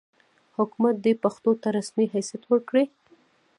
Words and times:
حکومت 0.57 0.95
دې 1.05 1.13
پښتو 1.23 1.51
ته 1.61 1.67
رسمي 1.77 2.05
حیثیت 2.13 2.43
ورکړي. 2.47 2.83